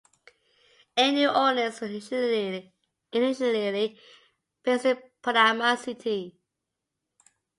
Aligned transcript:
Air 0.97 1.11
New 1.13 1.29
Orleans 1.29 1.79
was 1.79 1.91
initially 1.91 2.71
based 4.63 4.85
in 4.85 4.97
Panama 5.21 5.75
City. 5.75 6.39